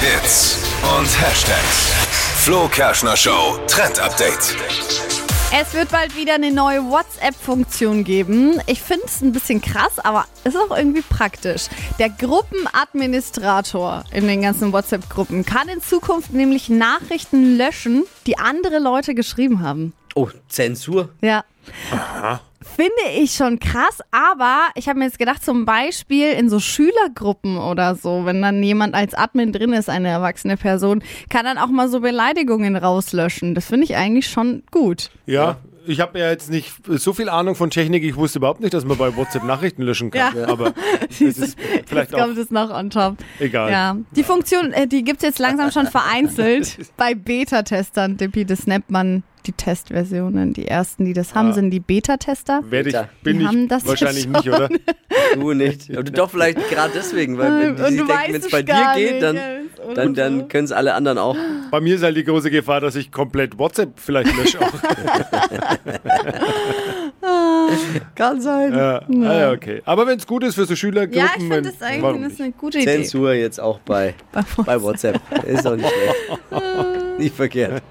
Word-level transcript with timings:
Hits 0.00 0.56
und 0.98 1.06
Hashtags. 1.20 1.92
Flo 2.42 2.68
Kerschner 2.68 3.18
Show 3.18 3.58
Trend 3.66 4.00
Update. 4.00 4.56
Es 5.52 5.74
wird 5.74 5.90
bald 5.90 6.16
wieder 6.16 6.36
eine 6.36 6.50
neue 6.50 6.82
WhatsApp-Funktion 6.84 8.04
geben. 8.04 8.62
Ich 8.66 8.80
finde 8.80 9.04
es 9.04 9.20
ein 9.20 9.32
bisschen 9.32 9.60
krass, 9.60 9.98
aber 9.98 10.24
ist 10.44 10.56
auch 10.56 10.74
irgendwie 10.74 11.02
praktisch. 11.02 11.66
Der 11.98 12.08
Gruppenadministrator 12.08 14.04
in 14.10 14.26
den 14.26 14.40
ganzen 14.40 14.72
WhatsApp-Gruppen 14.72 15.44
kann 15.44 15.68
in 15.68 15.82
Zukunft 15.82 16.32
nämlich 16.32 16.70
Nachrichten 16.70 17.58
löschen, 17.58 18.04
die 18.26 18.38
andere 18.38 18.78
Leute 18.78 19.14
geschrieben 19.14 19.60
haben. 19.60 19.92
Oh, 20.14 20.30
Zensur. 20.48 21.10
Ja. 21.20 21.44
Finde 22.80 23.20
ich 23.22 23.34
schon 23.34 23.58
krass, 23.58 24.00
aber 24.10 24.68
ich 24.74 24.88
habe 24.88 24.98
mir 24.98 25.04
jetzt 25.04 25.18
gedacht, 25.18 25.44
zum 25.44 25.66
Beispiel 25.66 26.32
in 26.32 26.48
so 26.48 26.60
Schülergruppen 26.60 27.58
oder 27.58 27.94
so, 27.94 28.24
wenn 28.24 28.40
dann 28.40 28.62
jemand 28.62 28.94
als 28.94 29.12
Admin 29.12 29.52
drin 29.52 29.74
ist, 29.74 29.90
eine 29.90 30.08
erwachsene 30.08 30.56
Person, 30.56 31.04
kann 31.28 31.44
dann 31.44 31.58
auch 31.58 31.66
mal 31.66 31.90
so 31.90 32.00
Beleidigungen 32.00 32.76
rauslöschen. 32.76 33.54
Das 33.54 33.66
finde 33.66 33.84
ich 33.84 33.96
eigentlich 33.96 34.28
schon 34.28 34.62
gut. 34.70 35.10
Ja, 35.26 35.58
ich 35.90 36.00
habe 36.00 36.18
ja 36.18 36.30
jetzt 36.30 36.50
nicht 36.50 36.72
so 36.86 37.12
viel 37.12 37.28
Ahnung 37.28 37.54
von 37.54 37.70
Technik. 37.70 38.02
Ich 38.04 38.16
wusste 38.16 38.38
überhaupt 38.38 38.60
nicht, 38.60 38.72
dass 38.74 38.84
man 38.84 38.96
bei 38.96 39.14
WhatsApp 39.16 39.44
Nachrichten 39.44 39.82
löschen 39.82 40.10
kann. 40.10 40.36
Ja. 40.36 40.48
Aber 40.48 40.72
das 41.08 41.20
ist 41.20 41.58
vielleicht 41.86 42.10
jetzt 42.10 42.14
auch 42.14 42.24
kommt 42.26 42.38
es 42.38 42.50
noch 42.50 42.70
on 42.70 42.90
top. 42.90 43.16
egal. 43.38 43.70
Ja, 43.70 43.96
die 44.12 44.22
Funktion, 44.24 44.72
äh, 44.72 44.86
die 44.86 45.02
gibt 45.04 45.18
es 45.18 45.22
jetzt 45.24 45.38
langsam 45.38 45.70
schon 45.70 45.86
vereinzelt 45.86 46.76
bei 46.96 47.14
Beta-Testern. 47.14 48.16
Dippi, 48.16 48.44
das 48.44 48.66
nennt 48.66 48.90
man 48.90 49.22
die 49.46 49.52
Testversionen. 49.52 50.52
Die 50.52 50.68
ersten, 50.68 51.04
die 51.06 51.12
das 51.14 51.34
haben, 51.34 51.48
Ja. 51.48 51.54
sind 51.54 51.70
die 51.70 51.80
Beta-Tester. 51.80 52.62
Werde 52.68 52.88
ich, 52.90 52.94
Beta. 52.94 53.08
bin 53.22 53.38
Die 53.38 53.46
haben 53.46 53.62
ich 53.62 53.68
das 53.68 53.86
wahrscheinlich 53.86 54.24
schon. 54.24 54.32
nicht, 54.32 54.48
oder? 54.48 54.68
Du 55.34 55.52
nicht. 55.54 55.90
Oder 55.90 56.02
doch 56.04 56.30
vielleicht 56.30 56.68
gerade 56.70 56.92
deswegen, 56.94 57.38
weil 57.38 57.76
wenn 57.78 57.90
die 57.92 57.96
du 57.98 58.04
denken, 58.06 58.32
wenn 58.32 58.40
es 58.40 58.50
bei 58.50 58.62
dir 58.62 58.92
geht, 58.94 59.10
nicht, 59.12 59.22
dann, 59.22 59.36
ja, 59.36 59.42
dann, 59.94 60.14
dann 60.14 60.48
können 60.48 60.64
es 60.64 60.72
alle 60.72 60.94
anderen 60.94 61.18
auch. 61.18 61.36
Bei 61.70 61.80
mir 61.80 61.94
ist 61.94 62.02
halt 62.02 62.16
die 62.16 62.24
große 62.24 62.50
Gefahr, 62.50 62.80
dass 62.80 62.96
ich 62.96 63.12
komplett 63.12 63.58
WhatsApp 63.58 63.92
vielleicht 63.96 64.36
lösche. 64.36 64.60
Auch. 64.60 64.72
Kann 68.14 68.40
sein. 68.40 68.72
ja. 68.72 68.98
Ah, 68.98 69.40
ja, 69.40 69.52
okay. 69.52 69.82
Aber 69.84 70.06
wenn 70.06 70.18
es 70.18 70.26
gut 70.26 70.42
ist 70.44 70.54
für 70.54 70.64
so 70.64 70.74
Schülergruppen, 70.74 71.20
Ja, 71.20 71.30
ich 71.36 71.42
finde 71.42 71.70
das 71.70 71.82
eigentlich 71.82 72.22
das 72.24 72.32
ist 72.32 72.40
eine 72.40 72.52
gute 72.52 72.78
Idee. 72.78 73.02
Zensur 73.02 73.32
jetzt 73.32 73.60
auch 73.60 73.78
bei, 73.80 74.14
bei 74.64 74.82
WhatsApp. 74.82 75.20
Ist 75.46 75.64
doch 75.64 75.76
nicht 75.76 75.88
schlecht. 75.88 76.50
nicht 77.18 77.34
verkehrt. 77.34 77.82